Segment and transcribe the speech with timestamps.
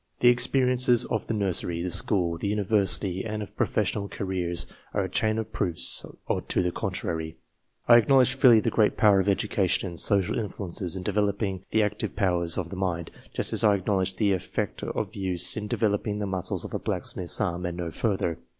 [0.21, 5.07] The experiences of the nursery, the school, the University, and of professional careers, are a
[5.07, 6.03] chain of proofs
[6.49, 7.37] to the contrary.
[7.87, 12.15] I acknowledge freely the great power of education and social influences in developing the active
[12.15, 16.25] powers of the mind, just as I acknowledge the effect of use in developing the
[16.25, 18.39] muscles of a blacksmith's arm, and no further.